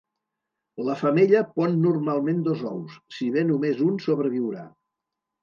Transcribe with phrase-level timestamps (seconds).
[0.87, 4.67] La femella pon normalment dos ous, si bé només un sobreviurà.